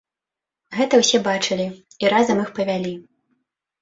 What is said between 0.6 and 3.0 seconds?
Гэта ўсе бачылі, і разам іх павялі.